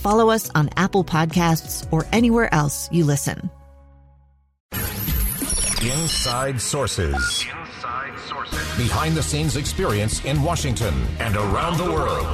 follow 0.00 0.30
us 0.30 0.50
on 0.54 0.70
Apple 0.76 1.04
Podcasts, 1.04 1.86
or 1.92 2.06
anywhere 2.12 2.52
else 2.52 2.88
you 2.90 3.04
listen. 3.04 3.50
Inside 5.82 6.60
Sources. 6.60 7.46
Behind 8.76 9.14
the 9.14 9.22
scenes 9.22 9.56
experience 9.56 10.24
in 10.24 10.42
Washington 10.42 10.94
and 11.18 11.36
around 11.36 11.78
the 11.78 11.84
world. 11.84 12.26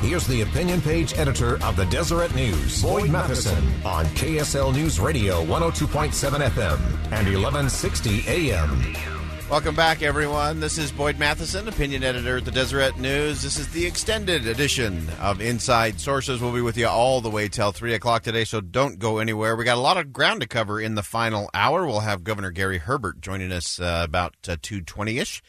Here's 0.00 0.26
the 0.26 0.40
opinion 0.40 0.80
page 0.80 1.14
editor 1.16 1.62
of 1.62 1.76
the 1.76 1.84
Deseret 1.86 2.34
News, 2.34 2.82
Boyd 2.82 3.10
Matheson, 3.10 3.62
on 3.84 4.06
KSL 4.06 4.74
News 4.74 4.98
Radio 4.98 5.44
102.7 5.44 6.40
FM 6.48 6.78
and 7.12 7.26
1160 7.28 8.24
AM. 8.26 9.19
Welcome 9.50 9.74
back, 9.74 10.00
everyone. 10.00 10.60
This 10.60 10.78
is 10.78 10.92
Boyd 10.92 11.18
Matheson, 11.18 11.66
opinion 11.66 12.04
editor 12.04 12.36
at 12.36 12.44
the 12.44 12.52
Deseret 12.52 12.98
News. 12.98 13.42
This 13.42 13.58
is 13.58 13.66
the 13.70 13.84
extended 13.84 14.46
edition 14.46 15.08
of 15.20 15.40
Inside 15.40 15.98
Sources. 15.98 16.40
We'll 16.40 16.54
be 16.54 16.60
with 16.60 16.76
you 16.76 16.86
all 16.86 17.20
the 17.20 17.30
way 17.30 17.48
till 17.48 17.72
3 17.72 17.94
o'clock 17.94 18.22
today, 18.22 18.44
so 18.44 18.60
don't 18.60 19.00
go 19.00 19.18
anywhere. 19.18 19.56
We 19.56 19.64
got 19.64 19.76
a 19.76 19.80
lot 19.80 19.96
of 19.96 20.12
ground 20.12 20.42
to 20.42 20.46
cover 20.46 20.80
in 20.80 20.94
the 20.94 21.02
final 21.02 21.50
hour. 21.52 21.84
We'll 21.84 21.98
have 21.98 22.22
Governor 22.22 22.52
Gary 22.52 22.78
Herbert 22.78 23.20
joining 23.20 23.50
us 23.50 23.80
uh, 23.80 24.02
about 24.04 24.36
uh, 24.48 24.54
2.20ish. 24.54 25.40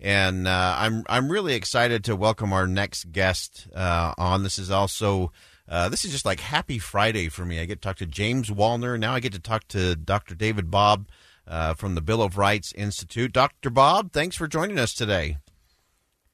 And 0.00 0.48
uh, 0.48 0.76
I'm, 0.78 1.04
I'm 1.10 1.30
really 1.30 1.52
excited 1.52 2.04
to 2.04 2.16
welcome 2.16 2.54
our 2.54 2.66
next 2.66 3.12
guest 3.12 3.68
uh, 3.74 4.14
on. 4.16 4.44
This 4.44 4.58
is 4.58 4.70
also... 4.70 5.30
Uh, 5.68 5.88
this 5.88 6.04
is 6.04 6.10
just 6.10 6.26
like 6.26 6.40
happy 6.40 6.78
Friday 6.78 7.28
for 7.28 7.44
me. 7.44 7.60
I 7.60 7.66
get 7.66 7.80
to 7.80 7.88
talk 7.88 7.96
to 7.98 8.06
James 8.06 8.50
Wallner. 8.50 8.98
Now 8.98 9.14
I 9.14 9.20
get 9.20 9.32
to 9.32 9.38
talk 9.38 9.68
to 9.68 9.94
Dr. 9.94 10.34
David 10.34 10.70
Bobb 10.70 11.06
uh, 11.46 11.74
from 11.74 11.94
the 11.94 12.00
Bill 12.00 12.22
of 12.22 12.38
Rights 12.38 12.72
Institute. 12.72 13.32
Dr. 13.32 13.70
Bobb, 13.70 14.12
thanks 14.12 14.36
for 14.36 14.46
joining 14.46 14.78
us 14.78 14.94
today. 14.94 15.38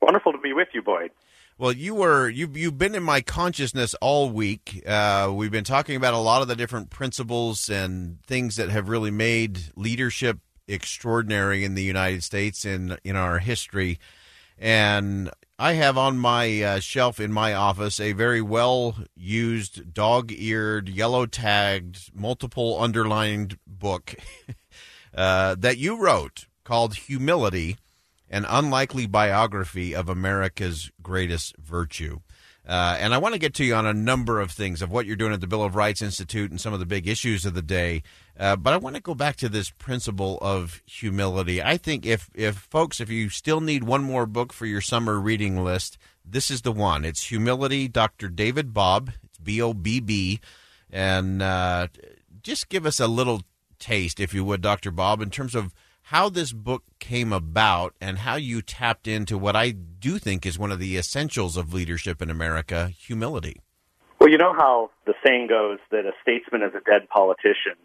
Wonderful 0.01 0.33
to 0.33 0.39
be 0.39 0.53
with 0.53 0.69
you, 0.73 0.83
Boyd. 0.83 1.11
Well, 1.59 1.73
you 1.73 1.97
were 1.97 2.29
you've 2.29 2.57
you've 2.57 2.79
been 2.79 2.95
in 2.95 3.03
my 3.03 3.21
consciousness 3.21 3.95
all 3.95 4.31
week. 4.31 4.85
Uh, 4.87 5.33
we've 5.35 5.51
been 5.51 5.65
talking 5.65 5.97
about 5.97 6.15
a 6.15 6.19
lot 6.19 6.41
of 6.41 6.47
the 6.47 6.55
different 6.55 6.89
principles 6.89 7.69
and 7.69 8.23
things 8.23 8.55
that 8.57 8.69
have 8.69 8.89
really 8.89 9.11
made 9.11 9.59
leadership 9.75 10.39
extraordinary 10.69 11.65
in 11.65 11.75
the 11.75 11.83
United 11.83 12.23
States 12.23 12.65
in 12.65 12.97
in 13.03 13.17
our 13.17 13.41
history. 13.41 13.99
And 14.57 15.31
I 15.59 15.73
have 15.73 15.99
on 15.99 16.19
my 16.19 16.63
uh, 16.63 16.79
shelf 16.79 17.19
in 17.19 17.33
my 17.33 17.55
office 17.55 17.99
a 17.99 18.13
very 18.13 18.41
well 18.41 18.97
used, 19.17 19.93
dog 19.93 20.31
eared, 20.31 20.89
yellow 20.89 21.27
tagged, 21.27 22.11
multiple 22.15 22.81
underlined 22.81 23.59
book 23.67 24.15
uh, 25.15 25.55
that 25.59 25.79
you 25.79 26.01
wrote 26.01 26.47
called 26.65 26.95
Humility 26.95 27.77
An 28.31 28.45
Unlikely 28.49 29.07
Biography 29.07 29.95
of 29.95 30.09
America's 30.09 30.91
Greatest 31.03 31.57
Virtue. 31.57 32.21
Uh, 32.69 32.99
and 33.01 33.15
I 33.15 33.19
want 33.19 33.33
to 33.33 33.39
get 33.39 33.55
to 33.55 33.65
you 33.65 33.75
on 33.75 33.87
a 33.87 33.95
number 33.95 34.41
of 34.41 34.51
things 34.51 34.83
of 34.83 34.91
what 34.91 35.07
you're 35.07 35.17
doing 35.17 35.33
at 35.33 35.41
the 35.41 35.47
Bill 35.47 35.65
of 35.65 35.75
Rights 35.75 36.03
Institute 36.03 36.51
and 36.51 36.61
some 36.61 36.75
of 36.75 36.81
the 36.81 36.85
big 36.87 37.09
issues 37.09 37.47
of 37.47 37.55
the 37.55 37.63
day. 37.63 38.03
Uh, 38.39 38.57
but 38.57 38.75
I 38.75 38.77
want 38.77 38.95
to 38.95 39.01
go 39.01 39.15
back 39.15 39.37
to 39.37 39.49
this 39.49 39.71
principle 39.71 40.39
of 40.43 40.83
humility. 40.85 41.63
I 41.63 41.79
think 41.79 42.05
if, 42.05 42.29
if 42.35 42.57
folks, 42.57 43.01
if 43.01 43.09
you 43.09 43.31
still 43.31 43.63
need 43.63 43.85
one 43.85 44.03
more 44.03 44.27
book 44.27 44.53
for 44.53 44.67
your 44.67 44.83
summer 44.83 45.19
reading 45.19 45.65
list, 45.65 45.97
this 46.23 46.51
is 46.51 46.61
the 46.61 46.73
one. 46.73 47.07
It's 47.07 47.29
Humility, 47.29 47.89
Dr. 47.89 48.29
David 48.29 48.75
Bobb. 48.75 49.13
It's 49.25 49.39
B 49.39 49.63
O 49.63 49.73
B 49.73 49.99
B. 49.99 50.41
And 50.91 51.41
uh, 51.41 51.89
just 52.43 52.69
give 52.69 52.85
us 52.85 53.01
a 53.01 53.07
little 53.07 53.43
taste, 53.79 54.21
if 54.21 54.35
you 54.35 54.45
would, 54.45 54.61
Dr. 54.61 54.91
Bobb, 54.91 55.21
in 55.21 55.31
terms 55.31 55.55
of 55.55 55.75
how 56.03 56.31
this 56.31 56.53
book 56.53 56.85
came 56.99 57.33
about 57.33 57.95
and 58.01 58.19
how 58.19 58.37
you 58.37 58.63
tapped 58.63 59.07
into 59.07 59.37
what 59.37 59.55
I 59.55 59.73
do 59.73 60.19
think 60.19 60.47
is 60.47 60.59
one 60.59 60.73
of 60.73 60.79
the 60.79 60.97
essentials 60.97 61.57
of 61.57 61.75
leadership 61.75 62.23
in 62.23 62.31
America 62.31 62.89
humility. 62.89 63.61
Well, 64.19 64.31
you 64.31 64.39
know 64.39 64.55
how 64.55 64.91
the 65.07 65.15
saying 65.25 65.49
goes 65.49 65.79
that 65.91 66.07
a 66.07 66.13
statesman 66.23 66.63
is 66.63 66.73
a 66.75 66.81
dead 66.81 67.09
politician. 67.09 67.77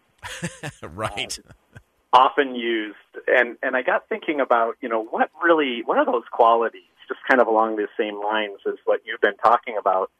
right. 0.82 1.38
Uh, 1.38 1.78
often 2.14 2.54
used, 2.54 2.96
and 3.26 3.56
and 3.62 3.76
I 3.76 3.82
got 3.82 4.08
thinking 4.08 4.40
about 4.40 4.76
you 4.80 4.88
know 4.88 5.04
what 5.04 5.30
really 5.42 5.82
what 5.84 5.98
are 5.98 6.06
those 6.06 6.24
qualities, 6.32 6.82
just 7.06 7.20
kind 7.28 7.40
of 7.40 7.46
along 7.46 7.76
the 7.76 7.88
same 7.98 8.20
lines 8.22 8.60
as 8.66 8.74
what 8.86 9.00
you've 9.04 9.20
been 9.20 9.36
talking 9.36 9.76
about. 9.78 10.10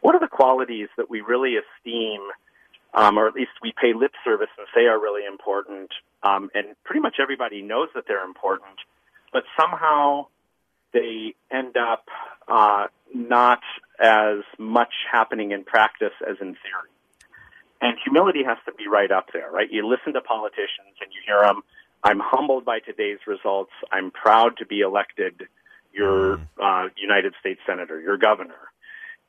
What 0.00 0.14
are 0.14 0.20
the 0.20 0.28
qualities 0.28 0.88
that 0.98 1.08
we 1.08 1.22
really 1.22 1.54
esteem 1.56 2.20
um, 2.94 3.18
or 3.18 3.26
at 3.26 3.34
least 3.34 3.50
we 3.62 3.72
pay 3.80 3.92
lip 3.94 4.12
service 4.24 4.48
and 4.56 4.66
say 4.74 4.86
are 4.86 5.00
really 5.00 5.26
important. 5.26 5.90
Um, 6.22 6.50
and 6.54 6.68
pretty 6.84 7.00
much 7.00 7.16
everybody 7.20 7.60
knows 7.60 7.88
that 7.94 8.04
they're 8.08 8.24
important, 8.24 8.78
but 9.32 9.42
somehow 9.58 10.28
they 10.92 11.34
end 11.50 11.76
up 11.76 12.06
uh, 12.48 12.86
not 13.12 13.60
as 14.00 14.38
much 14.58 14.92
happening 15.10 15.50
in 15.50 15.64
practice 15.64 16.14
as 16.26 16.36
in 16.40 16.54
theory. 16.54 16.90
And 17.80 17.98
humility 18.02 18.44
has 18.44 18.56
to 18.64 18.72
be 18.72 18.88
right 18.88 19.10
up 19.10 19.26
there, 19.32 19.50
right? 19.50 19.70
You 19.70 19.86
listen 19.86 20.14
to 20.14 20.20
politicians 20.22 20.96
and 21.02 21.12
you 21.12 21.20
hear 21.26 21.42
them. 21.42 21.62
I'm 22.02 22.20
humbled 22.20 22.64
by 22.64 22.78
today's 22.78 23.18
results. 23.26 23.72
I'm 23.92 24.10
proud 24.10 24.56
to 24.58 24.66
be 24.66 24.80
elected 24.80 25.42
your 25.92 26.38
mm. 26.38 26.46
uh, 26.58 26.88
United 26.96 27.34
States 27.40 27.60
senator, 27.66 28.00
your 28.00 28.16
governor. 28.16 28.70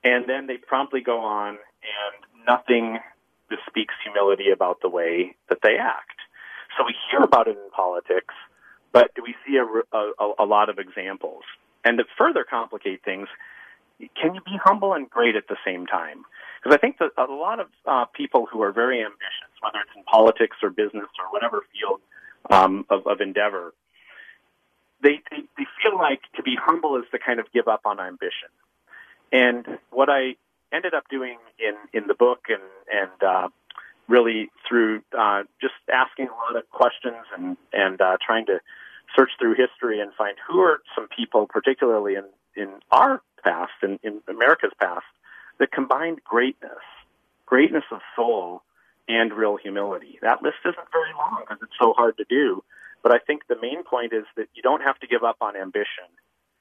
And 0.03 0.26
then 0.28 0.47
they 0.47 0.58
promptly 0.58 1.02
go 1.02 1.20
on 1.20 1.50
and 1.50 2.46
nothing 2.47 3.00
bespeaks 3.50 3.94
humility 4.04 4.50
about 4.52 4.82
the 4.82 4.90
way 4.90 5.36
that 5.50 5.60
they 5.62 5.78
act. 5.78 6.18
So 6.78 6.86
we 6.86 6.96
hear 7.10 7.22
about 7.22 7.48
it 7.48 7.58
in 7.58 7.70
politics, 7.72 8.34
but 8.92 9.14
do 9.16 9.24
we 9.24 9.36
see 9.46 9.58
a, 9.58 9.66
a, 9.96 10.34
a 10.40 10.46
lot 10.46 10.70
of 10.70 10.80
examples? 10.80 11.44
And 11.84 11.98
to 12.00 12.06
further 12.18 12.44
complicate 12.44 13.04
things, 13.04 13.28
can 14.20 14.36
you 14.36 14.42
be 14.42 14.58
humble 14.64 14.94
and 14.94 15.10
great 15.10 15.36
at 15.36 15.48
the 15.48 15.58
same 15.66 15.86
time? 15.86 16.26
Because 16.62 16.76
I 16.76 16.80
think 16.80 16.98
that 16.98 17.12
a 17.18 17.32
lot 17.32 17.60
of 17.60 17.68
uh, 17.86 18.06
people 18.06 18.48
who 18.52 18.62
are 18.62 18.72
very 18.72 19.00
ambitious, 19.00 19.52
whether 19.62 19.80
it's 19.80 19.96
in 19.96 20.04
politics 20.04 20.58
or 20.64 20.70
business 20.70 21.08
or 21.20 21.32
whatever 21.32 21.62
field 21.72 22.02
um, 22.50 22.86
of, 22.90 23.06
of 23.08 23.22
endeavor, 23.22 23.74
they, 25.02 25.22
they 25.30 25.44
they 25.58 25.66
feel 25.82 25.96
like 25.98 26.22
to 26.36 26.42
be 26.42 26.58
humble 26.60 26.98
is 26.98 27.04
to 27.12 27.20
kind 27.20 27.40
of 27.40 27.46
give 27.54 27.68
up 27.68 27.82
on 27.86 28.00
ambition. 28.00 28.50
And 29.32 29.78
what 29.92 30.10
I 30.10 30.36
ended 30.75 30.94
up 30.94 31.06
doing 31.09 31.38
in 31.59 31.75
in 31.94 32.08
the 32.08 32.13
book 32.13 32.46
and 32.50 32.62
and 32.91 33.24
uh, 33.24 33.47
really 34.08 34.50
through 34.68 35.02
uh, 35.18 35.44
just 35.62 35.74
asking 35.91 36.28
a 36.28 36.31
lot 36.31 36.56
of 36.56 36.70
questions 36.70 37.26
and 37.38 37.58
and 37.73 38.02
uh, 38.02 38.17
trying 38.26 38.46
to 38.47 38.59
search 39.16 39.32
through 39.40 39.55
history 39.55 40.00
and 40.00 40.11
find 40.14 40.38
who 40.47 40.59
are 40.59 40.82
some 40.96 41.08
people, 41.08 41.47
particularly 41.47 42.16
in 42.16 42.26
in 42.55 42.70
our 42.91 43.22
past 43.44 43.73
and 43.82 44.00
in, 44.03 44.22
in 44.28 44.35
America's 44.35 44.73
past, 44.82 45.05
that 45.59 45.72
combined 45.72 46.23
greatness, 46.23 46.84
greatness 47.46 47.84
of 47.91 48.00
soul, 48.16 48.64
and 49.08 49.34
real 49.34 49.58
humility. 49.58 50.17
That 50.22 50.41
list 50.41 50.58
isn't 50.64 50.91
very 50.91 51.14
long 51.17 51.41
because 51.41 51.61
it's 51.61 51.78
so 51.79 51.94
hard 51.94 52.17
to 52.17 52.26
do. 52.29 52.64
But 53.03 53.14
I 53.14 53.20
think 53.20 53.44
the 53.47 53.58
main 53.61 53.84
point 53.84 54.14
is 54.14 54.23
that 54.35 54.47
you 54.55 54.64
don't 54.64 54.82
have 54.82 55.00
to 55.00 55.08
give 55.08 55.23
up 55.23 55.38
on 55.41 55.55
ambition 55.55 56.09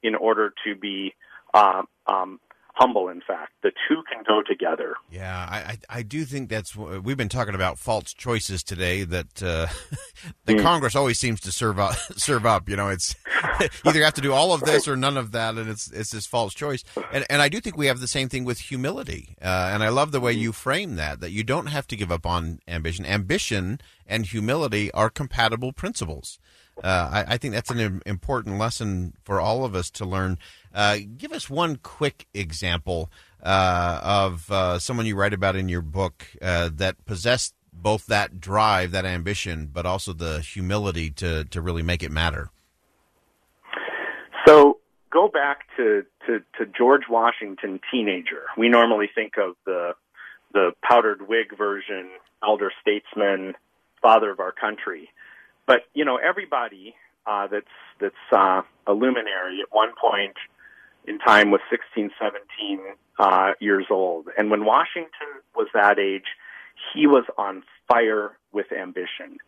in 0.02 0.14
order 0.14 0.52
to 0.64 0.74
be 0.74 1.14
uh, 1.54 1.82
um, 2.06 2.38
humble. 2.74 3.08
In 3.08 3.20
fact, 3.20 3.52
the 3.62 3.70
two 3.88 4.02
can 4.12 4.22
go 4.26 4.42
together. 4.42 4.94
Yeah, 5.10 5.36
I, 5.36 5.56
I, 5.56 5.78
I 5.98 6.02
do 6.02 6.24
think 6.24 6.48
that's 6.48 6.76
we've 6.76 7.16
been 7.16 7.28
talking 7.28 7.54
about 7.54 7.78
false 7.78 8.12
choices 8.12 8.62
today. 8.62 9.04
That 9.04 9.42
uh, 9.42 9.66
the 10.44 10.54
mm. 10.54 10.62
Congress 10.62 10.94
always 10.94 11.18
seems 11.18 11.40
to 11.40 11.52
serve 11.52 11.78
up. 11.78 11.94
Serve 12.16 12.46
up, 12.46 12.68
you 12.68 12.76
know, 12.76 12.88
it's 12.88 13.14
either 13.84 14.02
have 14.04 14.14
to 14.14 14.20
do 14.20 14.32
all 14.32 14.52
of 14.52 14.60
this 14.60 14.86
or 14.86 14.96
none 14.96 15.16
of 15.16 15.32
that, 15.32 15.56
and 15.56 15.68
it's 15.68 15.90
it's 15.90 16.10
this 16.10 16.26
false 16.26 16.54
choice. 16.54 16.84
And 17.12 17.24
and 17.28 17.42
I 17.42 17.48
do 17.48 17.60
think 17.60 17.76
we 17.76 17.86
have 17.86 18.00
the 18.00 18.08
same 18.08 18.28
thing 18.28 18.44
with 18.44 18.58
humility. 18.58 19.36
Uh, 19.40 19.70
and 19.72 19.82
I 19.82 19.88
love 19.88 20.12
the 20.12 20.20
way 20.20 20.32
you 20.32 20.52
frame 20.52 20.96
that. 20.96 21.20
That 21.20 21.30
you 21.30 21.44
don't 21.44 21.66
have 21.66 21.86
to 21.88 21.96
give 21.96 22.12
up 22.12 22.26
on 22.26 22.60
ambition. 22.68 23.06
Ambition 23.06 23.80
and 24.06 24.26
humility 24.26 24.90
are 24.92 25.10
compatible 25.10 25.72
principles. 25.72 26.38
Uh, 26.82 27.24
I, 27.28 27.34
I, 27.34 27.38
think 27.38 27.54
that's 27.54 27.70
an 27.70 28.02
important 28.04 28.58
lesson 28.58 29.14
for 29.22 29.40
all 29.40 29.64
of 29.64 29.76
us 29.76 29.90
to 29.90 30.04
learn. 30.04 30.38
Uh, 30.74 30.98
give 31.16 31.32
us 31.32 31.48
one 31.48 31.76
quick 31.76 32.26
example 32.34 33.10
uh, 33.42 34.00
of 34.02 34.50
uh, 34.50 34.78
someone 34.78 35.06
you 35.06 35.14
write 35.14 35.32
about 35.32 35.54
in 35.54 35.68
your 35.68 35.82
book 35.82 36.26
uh, 36.42 36.68
that 36.74 37.04
possessed 37.04 37.54
both 37.72 38.06
that 38.06 38.40
drive, 38.40 38.90
that 38.90 39.04
ambition, 39.04 39.68
but 39.72 39.86
also 39.86 40.12
the 40.12 40.40
humility 40.40 41.10
to, 41.10 41.44
to 41.44 41.60
really 41.60 41.82
make 41.82 42.02
it 42.02 42.10
matter. 42.10 42.50
So 44.46 44.78
go 45.12 45.28
back 45.28 45.60
to, 45.76 46.04
to, 46.26 46.40
to 46.58 46.66
George 46.76 47.04
Washington, 47.08 47.80
teenager. 47.90 48.42
We 48.58 48.68
normally 48.68 49.08
think 49.14 49.34
of 49.38 49.54
the 49.64 49.92
the 50.52 50.70
powdered 50.88 51.28
wig 51.28 51.58
version, 51.58 52.10
elder 52.40 52.70
statesman, 52.80 53.54
father 54.00 54.30
of 54.30 54.38
our 54.38 54.52
country. 54.52 55.10
But 55.66 55.80
you 55.94 56.04
know, 56.04 56.16
everybody 56.16 56.94
uh, 57.26 57.48
that's 57.48 57.66
that's 58.00 58.14
uh, 58.32 58.62
a 58.86 58.92
luminary 58.92 59.60
at 59.60 59.74
one 59.74 59.90
point 60.00 60.36
in 61.06 61.18
time 61.18 61.50
was 61.50 61.60
16, 61.70 62.10
17 62.18 62.80
uh, 63.18 63.52
years 63.60 63.86
old. 63.90 64.28
And 64.36 64.50
when 64.50 64.64
Washington 64.64 65.28
was 65.54 65.68
that 65.74 65.98
age, 65.98 66.26
he 66.92 67.06
was 67.06 67.24
on 67.38 67.62
fire 67.88 68.32
with 68.52 68.72
ambition. 68.72 69.38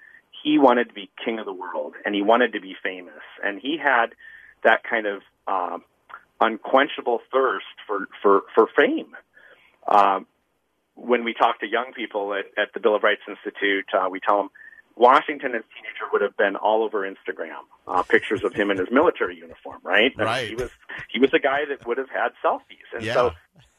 He 0.43 0.59
wanted 0.59 0.89
to 0.89 0.95
be 0.95 1.11
king 1.25 1.39
of 1.39 1.47
the 1.47 1.53
world, 1.53 1.95
and 2.05 2.15
he 2.15 2.23
wanted 2.23 2.53
to 2.53 2.61
be 2.61 2.77
famous, 2.83 3.23
and 3.43 3.61
he 3.61 3.79
had 3.79 4.09
that 4.63 4.85
kind 4.85 5.07
of 5.07 5.23
uh, 5.47 5.79
unquenchable 6.41 7.21
thirst 7.33 7.67
for 7.87 8.07
for 8.23 8.43
for 8.55 8.69
fame. 8.77 9.17
Uh, 9.89 10.21
when 10.95 11.25
we 11.25 11.35
talk 11.35 11.61
to 11.61 11.67
young 11.67 11.93
people 11.95 12.35
at, 12.35 12.47
at 12.57 12.73
the 12.75 12.81
Bill 12.81 12.95
of 12.95 13.03
Rights 13.03 13.23
Institute, 13.29 13.87
uh, 13.93 14.09
we 14.11 14.21
tell 14.21 14.39
them 14.39 14.51
Washington 14.97 15.55
as 15.55 15.61
a 15.61 15.71
teenager 15.77 16.09
would 16.11 16.23
have 16.23 16.37
been 16.37 16.57
all 16.57 16.83
over 16.83 17.09
Instagram, 17.09 17.69
uh, 17.87 18.03
pictures 18.03 18.43
of 18.43 18.55
him 18.55 18.71
in 18.71 18.79
his 18.79 18.89
military 18.91 19.37
uniform, 19.37 19.79
right? 19.83 20.13
I 20.19 20.23
right. 20.23 20.49
Mean, 20.49 20.57
he 20.57 20.63
was 20.63 20.71
he 21.13 21.21
was 21.21 21.31
a 21.35 21.39
guy 21.39 21.61
that 21.69 21.87
would 21.87 21.99
have 21.99 22.09
had 22.09 22.33
selfies, 22.43 22.89
and 22.95 23.05
yeah. 23.05 23.15
so 23.15 23.31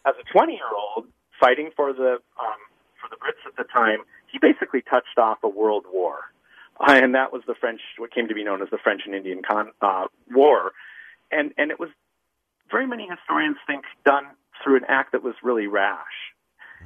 as 0.05 0.13
a 0.19 0.31
20 0.31 0.53
year 0.53 0.61
old 0.75 1.07
fighting 1.39 1.71
for 1.75 1.91
the 1.91 2.21
um, 2.39 2.61
for 3.01 3.09
the 3.09 3.15
Brits 3.15 3.41
at 3.47 3.57
the 3.57 3.65
time, 3.73 3.99
he 4.31 4.37
basically 4.37 4.81
touched 4.81 5.17
off 5.17 5.39
a 5.43 5.49
world 5.49 5.85
war, 5.91 6.19
uh, 6.79 6.93
and 7.01 7.15
that 7.15 7.33
was 7.33 7.41
the 7.47 7.55
French, 7.59 7.81
what 7.97 8.13
came 8.13 8.27
to 8.27 8.35
be 8.35 8.43
known 8.43 8.61
as 8.61 8.69
the 8.69 8.77
French 8.77 9.01
and 9.05 9.15
Indian 9.15 9.41
Con- 9.41 9.71
uh, 9.81 10.05
War, 10.31 10.71
and 11.31 11.51
and 11.57 11.71
it 11.71 11.79
was 11.79 11.89
very 12.69 12.85
many 12.85 13.07
historians 13.09 13.57
think 13.65 13.85
done 14.05 14.25
through 14.63 14.77
an 14.77 14.83
act 14.87 15.13
that 15.13 15.23
was 15.23 15.33
really 15.41 15.67
rash. 15.67 16.33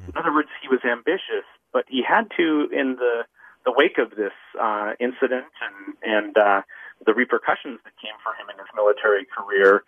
In 0.07 0.15
other 0.15 0.33
words, 0.33 0.47
he 0.61 0.69
was 0.69 0.79
ambitious, 0.85 1.45
but 1.73 1.83
he 1.89 2.01
had 2.01 2.31
to 2.37 2.69
in 2.71 2.95
the 2.95 3.25
the 3.65 3.73
wake 3.75 3.97
of 3.97 4.11
this 4.11 4.33
uh, 4.59 4.93
incident 4.99 5.45
and 5.61 5.95
and 6.03 6.37
uh, 6.37 6.61
the 7.05 7.13
repercussions 7.13 7.79
that 7.83 7.93
came 8.01 8.17
for 8.23 8.33
him 8.33 8.49
in 8.49 8.57
his 8.57 8.67
military 8.75 9.25
career, 9.25 9.83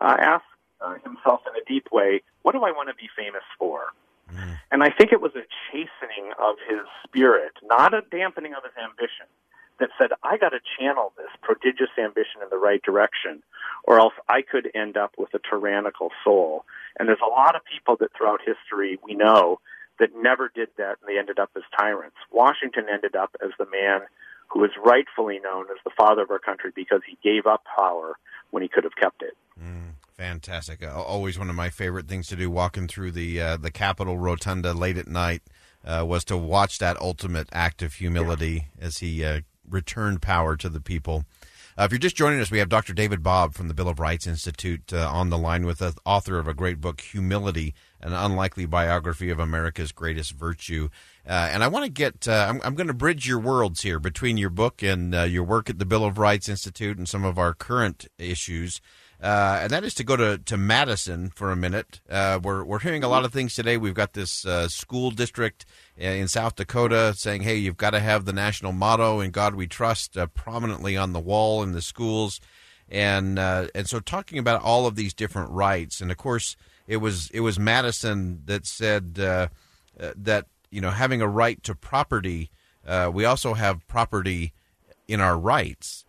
uh, 0.00 0.16
ask 0.18 0.44
uh, 0.80 0.94
himself 1.04 1.40
in 1.46 1.60
a 1.60 1.64
deep 1.66 1.88
way, 1.92 2.22
"What 2.42 2.52
do 2.52 2.64
I 2.64 2.70
want 2.70 2.88
to 2.88 2.94
be 2.94 3.08
famous 3.16 3.44
for?" 3.58 3.92
Mm. 4.32 4.58
And 4.72 4.82
I 4.82 4.90
think 4.90 5.12
it 5.12 5.20
was 5.20 5.32
a 5.36 5.46
chastening 5.70 6.32
of 6.38 6.56
his 6.68 6.80
spirit, 7.04 7.52
not 7.62 7.94
a 7.94 8.02
dampening 8.10 8.54
of 8.54 8.64
his 8.64 8.72
ambition, 8.82 9.26
that 9.78 9.90
said, 9.98 10.10
"I 10.22 10.36
got 10.36 10.50
to 10.50 10.60
channel 10.78 11.12
this 11.16 11.30
prodigious 11.42 11.90
ambition 11.98 12.42
in 12.42 12.48
the 12.50 12.58
right 12.58 12.82
direction, 12.82 13.42
or 13.84 13.98
else 14.00 14.14
I 14.28 14.42
could 14.42 14.70
end 14.74 14.96
up 14.96 15.14
with 15.18 15.34
a 15.34 15.38
tyrannical 15.38 16.10
soul." 16.24 16.64
And 16.98 17.08
there's 17.08 17.24
a 17.24 17.30
lot 17.30 17.56
of 17.56 17.62
people 17.64 17.96
that 17.96 18.12
throughout 18.16 18.40
history 18.40 18.98
we 19.02 19.14
know 19.14 19.60
that 19.98 20.10
never 20.16 20.50
did 20.54 20.68
that 20.78 20.96
and 21.00 21.08
they 21.08 21.18
ended 21.18 21.38
up 21.38 21.50
as 21.56 21.62
tyrants. 21.78 22.16
Washington 22.30 22.86
ended 22.92 23.16
up 23.16 23.34
as 23.42 23.50
the 23.58 23.66
man 23.66 24.02
who 24.48 24.64
is 24.64 24.70
rightfully 24.84 25.40
known 25.42 25.66
as 25.70 25.78
the 25.84 25.90
father 25.96 26.22
of 26.22 26.30
our 26.30 26.38
country 26.38 26.72
because 26.74 27.00
he 27.06 27.18
gave 27.22 27.46
up 27.46 27.64
power 27.76 28.16
when 28.50 28.62
he 28.62 28.68
could 28.68 28.84
have 28.84 28.96
kept 28.96 29.22
it. 29.22 29.36
Mm, 29.60 29.94
fantastic! 30.16 30.82
Uh, 30.82 31.02
always 31.02 31.38
one 31.38 31.50
of 31.50 31.56
my 31.56 31.70
favorite 31.70 32.08
things 32.08 32.28
to 32.28 32.36
do, 32.36 32.50
walking 32.50 32.86
through 32.86 33.10
the 33.10 33.40
uh, 33.40 33.56
the 33.56 33.70
Capitol 33.70 34.18
rotunda 34.18 34.72
late 34.72 34.98
at 34.98 35.08
night, 35.08 35.42
uh, 35.84 36.04
was 36.06 36.24
to 36.26 36.36
watch 36.36 36.78
that 36.78 37.00
ultimate 37.00 37.48
act 37.52 37.82
of 37.82 37.94
humility 37.94 38.68
yeah. 38.78 38.86
as 38.86 38.98
he 38.98 39.24
uh, 39.24 39.40
returned 39.68 40.22
power 40.22 40.56
to 40.56 40.68
the 40.68 40.80
people. 40.80 41.24
Uh, 41.78 41.84
if 41.84 41.92
you're 41.92 41.98
just 41.98 42.16
joining 42.16 42.40
us, 42.40 42.50
we 42.50 42.58
have 42.58 42.70
Dr. 42.70 42.94
David 42.94 43.22
Bobb 43.22 43.52
from 43.52 43.68
the 43.68 43.74
Bill 43.74 43.88
of 43.88 44.00
Rights 44.00 44.26
Institute 44.26 44.94
uh, 44.94 45.10
on 45.10 45.28
the 45.28 45.36
line 45.36 45.66
with 45.66 45.82
us, 45.82 45.94
author 46.06 46.38
of 46.38 46.48
a 46.48 46.54
great 46.54 46.80
book, 46.80 47.02
Humility 47.02 47.74
An 48.00 48.12
Unlikely 48.12 48.66
Biography 48.66 49.30
of 49.30 49.38
America's 49.38 49.92
Greatest 49.92 50.32
Virtue. 50.32 50.90
Uh, 51.26 51.48
and 51.50 51.64
I 51.64 51.68
want 51.68 51.84
to 51.84 51.90
get, 51.90 52.28
uh, 52.28 52.46
I'm, 52.48 52.60
I'm 52.62 52.74
going 52.74 52.86
to 52.86 52.94
bridge 52.94 53.26
your 53.26 53.38
worlds 53.38 53.82
here 53.82 53.98
between 53.98 54.36
your 54.36 54.50
book 54.50 54.82
and 54.82 55.14
uh, 55.14 55.22
your 55.22 55.42
work 55.42 55.68
at 55.68 55.78
the 55.78 55.86
Bill 55.86 56.04
of 56.04 56.18
Rights 56.18 56.48
Institute 56.48 56.98
and 56.98 57.08
some 57.08 57.24
of 57.24 57.38
our 57.38 57.52
current 57.52 58.06
issues. 58.18 58.80
Uh, 59.20 59.60
and 59.62 59.70
that 59.70 59.82
is 59.82 59.94
to 59.94 60.04
go 60.04 60.14
to, 60.14 60.36
to 60.36 60.58
Madison 60.58 61.30
for 61.30 61.50
a 61.50 61.56
minute. 61.56 62.00
Uh, 62.08 62.38
we're, 62.42 62.62
we're 62.62 62.78
hearing 62.78 63.02
a 63.02 63.08
lot 63.08 63.24
of 63.24 63.32
things 63.32 63.54
today. 63.54 63.78
We've 63.78 63.94
got 63.94 64.12
this 64.12 64.44
uh, 64.44 64.68
school 64.68 65.10
district 65.10 65.64
in 65.96 66.28
South 66.28 66.54
Dakota 66.54 67.14
saying, 67.16 67.42
hey, 67.42 67.56
you've 67.56 67.78
got 67.78 67.90
to 67.90 68.00
have 68.00 68.26
the 68.26 68.34
national 68.34 68.72
motto, 68.72 69.20
in 69.20 69.30
God 69.30 69.54
we 69.54 69.66
trust, 69.66 70.18
prominently 70.34 70.98
on 70.98 71.14
the 71.14 71.18
wall 71.18 71.62
in 71.62 71.72
the 71.72 71.80
schools. 71.80 72.40
And, 72.90 73.38
and 73.38 73.88
so 73.88 74.00
talking 74.00 74.38
about 74.38 74.62
all 74.62 74.86
of 74.86 74.96
these 74.96 75.14
different 75.14 75.50
rights. 75.50 76.02
And 76.02 76.10
of 76.10 76.18
course, 76.18 76.54
it 76.86 76.98
was, 76.98 77.30
it 77.30 77.40
was 77.40 77.58
Madison 77.58 78.42
that 78.46 78.66
said 78.66 79.18
uh, 79.18 79.48
that, 79.98 80.46
you 80.70 80.80
know, 80.80 80.90
having 80.90 81.20
a 81.22 81.28
right 81.28 81.62
to 81.64 81.74
property, 81.74 82.50
we 83.12 83.24
also 83.24 83.54
have 83.54 83.86
property 83.88 84.52
in 85.08 85.20
our 85.20 85.38
rights. 85.38 86.04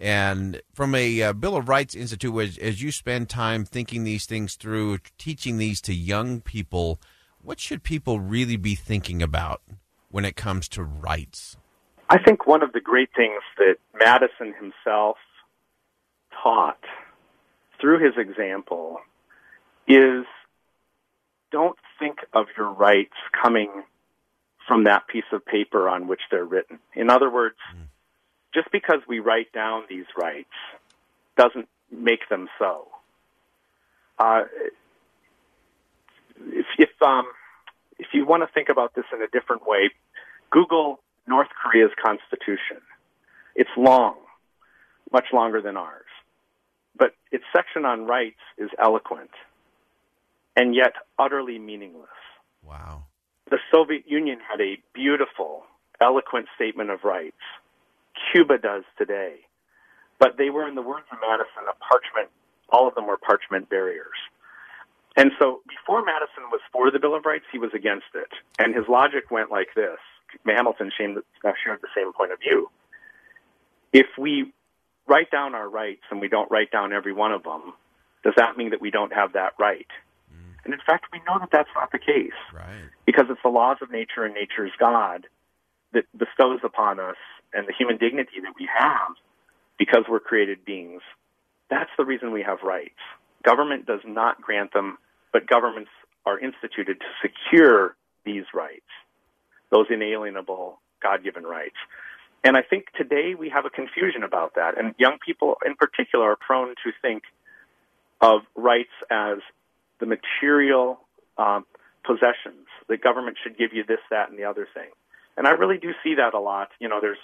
And 0.00 0.62
from 0.72 0.94
a 0.94 1.22
uh, 1.22 1.32
Bill 1.34 1.56
of 1.56 1.68
Rights 1.68 1.94
Institute, 1.94 2.34
as, 2.40 2.58
as, 2.58 2.82
you 2.82 2.90
spend 2.90 3.28
time 3.28 3.66
thinking 3.66 4.04
these 4.04 4.24
things 4.24 4.54
through, 4.54 4.98
teaching 5.18 5.58
these 5.58 5.82
to 5.82 5.94
young 5.94 6.40
people, 6.40 6.98
what 7.42 7.60
should 7.60 7.82
people 7.82 8.18
really 8.18 8.56
be 8.56 8.74
thinking 8.74 9.22
about 9.22 9.60
when 10.10 10.24
it 10.24 10.36
comes 10.36 10.68
to 10.70 10.82
rights? 10.82 11.58
I 12.08 12.18
think 12.18 12.46
one 12.46 12.62
of 12.62 12.72
the 12.72 12.80
great 12.80 13.10
things 13.14 13.42
that 13.58 13.76
Madison 13.94 14.54
himself 14.58 15.18
taught 16.42 16.82
through 17.78 18.02
his 18.02 18.14
example 18.16 19.00
is 19.94 20.26
don't 21.50 21.76
think 21.98 22.18
of 22.32 22.46
your 22.56 22.70
rights 22.70 23.14
coming 23.42 23.70
from 24.66 24.84
that 24.84 25.08
piece 25.08 25.24
of 25.32 25.44
paper 25.44 25.88
on 25.88 26.06
which 26.06 26.20
they're 26.30 26.44
written. 26.44 26.78
In 26.94 27.10
other 27.10 27.30
words, 27.30 27.56
mm 27.74 27.86
just 28.52 28.70
because 28.72 29.00
we 29.06 29.20
write 29.20 29.52
down 29.52 29.84
these 29.88 30.06
rights 30.16 30.50
doesn't 31.36 31.68
make 31.90 32.28
them 32.28 32.48
so. 32.58 32.88
Uh, 34.18 34.42
if 36.48 36.66
if, 36.78 36.90
um, 37.00 37.26
if 37.98 38.08
you 38.12 38.26
want 38.26 38.42
to 38.42 38.52
think 38.52 38.68
about 38.68 38.94
this 38.94 39.04
in 39.12 39.22
a 39.22 39.28
different 39.28 39.66
way, 39.66 39.90
Google 40.50 41.00
North 41.26 41.48
Korea's 41.62 41.92
constitution. 42.04 42.78
It's 43.54 43.70
long, 43.76 44.16
much 45.12 45.26
longer 45.32 45.60
than 45.60 45.76
ours, 45.76 46.06
but 46.96 47.14
its 47.30 47.44
section 47.54 47.84
on 47.84 48.06
rights 48.06 48.40
is 48.58 48.70
eloquent 48.78 49.30
and 50.56 50.74
yet 50.74 50.92
utterly 51.18 51.58
meaningless. 51.58 52.08
Wow. 52.62 53.04
The 53.50 53.58
Soviet 53.72 54.04
Union 54.06 54.38
had 54.48 54.60
a 54.60 54.78
beautiful, 54.94 55.64
eloquent 56.00 56.46
statement 56.56 56.90
of 56.90 57.04
rights 57.04 57.36
Cuba 58.32 58.58
does 58.58 58.84
today. 58.98 59.40
But 60.18 60.36
they 60.36 60.50
were, 60.50 60.68
in 60.68 60.74
the 60.74 60.82
words 60.82 61.06
of 61.10 61.18
Madison, 61.20 61.64
a 61.68 61.74
parchment, 61.80 62.30
all 62.68 62.86
of 62.86 62.94
them 62.94 63.06
were 63.06 63.16
parchment 63.16 63.70
barriers. 63.70 64.18
And 65.16 65.32
so 65.40 65.60
before 65.68 66.04
Madison 66.04 66.44
was 66.52 66.60
for 66.72 66.90
the 66.90 66.98
Bill 66.98 67.16
of 67.16 67.24
Rights, 67.24 67.46
he 67.50 67.58
was 67.58 67.70
against 67.74 68.12
it. 68.14 68.28
And 68.58 68.74
his 68.74 68.84
logic 68.88 69.30
went 69.30 69.50
like 69.50 69.68
this. 69.74 69.98
Hamilton 70.46 70.90
uh, 70.98 71.52
shared 71.64 71.80
the 71.82 71.88
same 71.96 72.12
point 72.12 72.32
of 72.32 72.38
view. 72.38 72.70
If 73.92 74.06
we 74.16 74.52
write 75.08 75.30
down 75.30 75.54
our 75.54 75.68
rights 75.68 76.02
and 76.10 76.20
we 76.20 76.28
don't 76.28 76.50
write 76.50 76.70
down 76.70 76.92
every 76.92 77.12
one 77.12 77.32
of 77.32 77.42
them, 77.42 77.72
does 78.22 78.34
that 78.36 78.56
mean 78.56 78.70
that 78.70 78.80
we 78.80 78.92
don't 78.92 79.12
have 79.12 79.32
that 79.32 79.54
right? 79.58 79.88
And 80.64 80.74
in 80.74 80.80
fact, 80.84 81.06
we 81.12 81.18
know 81.26 81.38
that 81.38 81.50
that's 81.50 81.70
not 81.74 81.92
the 81.92 81.98
case. 81.98 82.36
Right. 82.54 82.84
Because 83.06 83.26
it's 83.30 83.40
the 83.42 83.50
laws 83.50 83.78
of 83.82 83.90
nature 83.90 84.24
and 84.24 84.34
nature's 84.34 84.72
God 84.78 85.26
that 85.92 86.04
bestows 86.16 86.60
upon 86.64 87.00
us 87.00 87.16
and 87.52 87.66
the 87.66 87.72
human 87.76 87.96
dignity 87.96 88.40
that 88.42 88.54
we 88.58 88.68
have 88.72 89.16
because 89.78 90.04
we're 90.08 90.20
created 90.20 90.64
beings. 90.64 91.02
That's 91.70 91.90
the 91.98 92.04
reason 92.04 92.32
we 92.32 92.42
have 92.42 92.58
rights. 92.62 93.00
Government 93.42 93.86
does 93.86 94.00
not 94.04 94.40
grant 94.40 94.72
them 94.72 94.98
but 95.32 95.46
governments 95.46 95.90
are 96.26 96.38
instituted 96.38 97.00
to 97.00 97.06
secure 97.22 97.96
these 98.24 98.44
rights, 98.54 98.86
those 99.70 99.86
inalienable 99.90 100.80
God 101.02 101.24
given 101.24 101.44
rights. 101.44 101.76
And 102.44 102.56
I 102.56 102.62
think 102.62 102.86
today 102.96 103.34
we 103.38 103.50
have 103.50 103.64
a 103.64 103.70
confusion 103.70 104.22
about 104.22 104.54
that. 104.54 104.78
And 104.78 104.94
young 104.98 105.18
people 105.24 105.56
in 105.64 105.74
particular 105.74 106.32
are 106.32 106.36
prone 106.36 106.74
to 106.84 106.92
think 107.02 107.22
of 108.20 108.40
rights 108.54 108.92
as 109.10 109.38
the 110.00 110.06
material 110.06 111.00
um, 111.38 111.64
possessions. 112.04 112.66
The 112.88 112.96
government 112.96 113.36
should 113.42 113.56
give 113.56 113.72
you 113.72 113.84
this, 113.86 114.00
that, 114.10 114.30
and 114.30 114.38
the 114.38 114.44
other 114.44 114.66
thing. 114.74 114.88
And 115.36 115.46
I 115.46 115.52
really 115.52 115.78
do 115.78 115.92
see 116.02 116.16
that 116.16 116.34
a 116.34 116.40
lot. 116.40 116.70
You 116.80 116.88
know, 116.88 117.00
there's 117.00 117.18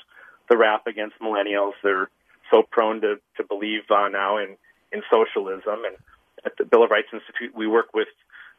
the 0.49 0.56
rap 0.56 0.87
against 0.87 1.18
millennials. 1.21 1.73
They're 1.83 2.09
so 2.50 2.62
prone 2.62 3.00
to, 3.00 3.16
to 3.37 3.45
believe 3.45 3.83
uh, 3.90 4.09
now 4.09 4.38
in, 4.38 4.56
in 4.92 5.02
socialism. 5.11 5.85
And 5.85 5.97
at 6.45 6.56
the 6.56 6.64
Bill 6.64 6.85
of 6.85 6.90
Rights 6.90 7.09
Institute, 7.12 7.54
we 7.54 7.66
work 7.66 7.92
with 7.92 8.09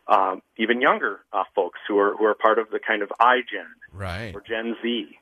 um, 0.08 0.42
even 0.58 0.82
younger 0.82 1.20
uh, 1.34 1.44
folks 1.56 1.80
who 1.88 1.98
are 2.00 2.16
who 2.16 2.26
are 2.26 2.36
part 2.36 2.60
of 2.60 2.70
the 2.70 2.80
kind 2.80 3.02
of 3.02 3.10
iGen 3.20 3.68
right. 3.94 4.34
or 4.34 4.42
Gen 4.42 4.76
Z, 4.82 5.18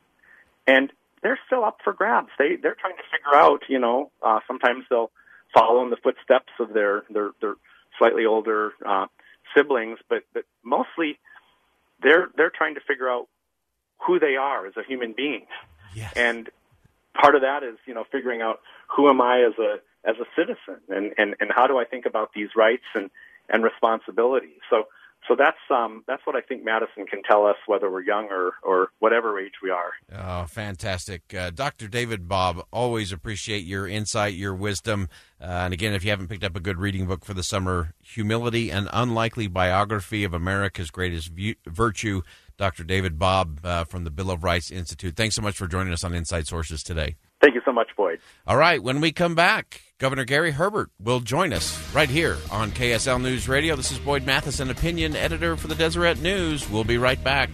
and 0.67 0.91
they're 1.23 1.39
still 1.47 1.63
up 1.63 1.77
for 1.83 1.93
grabs. 1.93 2.29
They 2.37 2.55
they're 2.61 2.75
trying 2.79 2.97
to 2.97 3.03
figure 3.11 3.35
out. 3.35 3.63
You 3.67 3.79
know, 3.79 4.11
uh, 4.21 4.39
sometimes 4.47 4.85
they'll 4.89 5.11
follow 5.53 5.83
in 5.83 5.89
the 5.89 5.97
footsteps 5.97 6.53
of 6.59 6.73
their 6.73 7.03
their 7.09 7.31
their 7.41 7.55
slightly 7.97 8.25
older 8.25 8.73
uh, 8.85 9.07
siblings, 9.55 9.99
but 10.09 10.23
but 10.33 10.43
mostly 10.63 11.19
they're 12.01 12.27
they're 12.35 12.51
trying 12.51 12.75
to 12.75 12.81
figure 12.81 13.09
out 13.09 13.27
who 14.05 14.19
they 14.19 14.35
are 14.35 14.67
as 14.67 14.73
a 14.77 14.83
human 14.83 15.13
being. 15.13 15.45
Yes. 15.95 16.13
And 16.15 16.49
part 17.13 17.35
of 17.35 17.41
that 17.41 17.63
is, 17.63 17.77
you 17.85 17.93
know, 17.93 18.03
figuring 18.11 18.41
out 18.41 18.59
who 18.95 19.09
am 19.09 19.21
I 19.21 19.43
as 19.43 19.57
a 19.59 19.77
as 20.07 20.15
a 20.19 20.25
citizen 20.35 20.81
and, 20.89 21.13
and, 21.17 21.35
and 21.39 21.51
how 21.53 21.65
do 21.67 21.79
I 21.79 21.85
think 21.85 22.05
about 22.05 22.31
these 22.35 22.49
rights 22.55 22.83
and, 22.93 23.09
and 23.49 23.63
responsibilities. 23.63 24.59
So 24.69 24.83
so 25.27 25.35
that's 25.35 25.57
um, 25.69 26.03
that's 26.07 26.25
what 26.25 26.35
I 26.35 26.41
think 26.41 26.63
Madison 26.63 27.05
can 27.05 27.23
tell 27.23 27.45
us, 27.45 27.55
whether 27.67 27.91
we're 27.91 28.03
young 28.03 28.27
or, 28.29 28.53
or 28.63 28.89
whatever 28.99 29.39
age 29.39 29.53
we 29.63 29.69
are. 29.69 29.91
Oh, 30.13 30.45
fantastic. 30.45 31.33
Uh, 31.33 31.49
Dr. 31.49 31.87
David 31.87 32.27
Bobb. 32.27 32.65
always 32.71 33.11
appreciate 33.11 33.63
your 33.65 33.87
insight, 33.87 34.33
your 34.33 34.53
wisdom. 34.53 35.09
Uh, 35.41 35.45
and 35.45 35.73
again, 35.73 35.93
if 35.93 36.03
you 36.03 36.09
haven't 36.09 36.27
picked 36.27 36.43
up 36.43 36.55
a 36.55 36.59
good 36.59 36.77
reading 36.77 37.05
book 37.07 37.25
for 37.25 37.33
the 37.33 37.43
summer, 37.43 37.93
Humility, 38.01 38.69
an 38.69 38.87
Unlikely 38.93 39.47
Biography 39.47 40.23
of 40.23 40.33
America's 40.33 40.91
Greatest 40.91 41.31
Virtue, 41.65 42.21
Dr. 42.57 42.83
David 42.83 43.19
Bobb 43.19 43.59
uh, 43.63 43.83
from 43.83 44.03
the 44.03 44.11
Bill 44.11 44.31
of 44.31 44.43
Rights 44.43 44.71
Institute. 44.71 45.15
Thanks 45.15 45.35
so 45.35 45.41
much 45.41 45.55
for 45.57 45.67
joining 45.67 45.93
us 45.93 46.03
on 46.03 46.13
Inside 46.13 46.47
Sources 46.47 46.83
today. 46.83 47.15
Thank 47.41 47.55
you 47.55 47.61
so 47.65 47.71
much, 47.71 47.89
Boyd. 47.95 48.19
All 48.47 48.57
right, 48.57 48.81
when 48.81 49.01
we 49.01 49.11
come 49.11 49.35
back, 49.35 49.81
Governor 49.97 50.25
Gary 50.25 50.51
Herbert 50.51 50.89
will 50.99 51.19
join 51.19 51.53
us 51.53 51.93
right 51.93 52.09
here 52.09 52.37
on 52.49 52.71
KSL 52.71 53.21
News 53.21 53.47
Radio. 53.47 53.75
This 53.75 53.91
is 53.91 53.99
Boyd 53.99 54.25
Matheson, 54.25 54.69
opinion 54.69 55.15
editor 55.15 55.55
for 55.55 55.67
the 55.67 55.75
Deseret 55.75 56.21
News. 56.21 56.69
We'll 56.69 56.83
be 56.83 56.97
right 56.97 57.21
back. 57.23 57.49